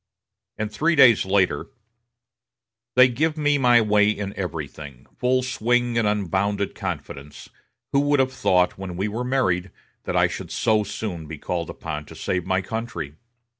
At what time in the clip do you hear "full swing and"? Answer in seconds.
5.19-6.07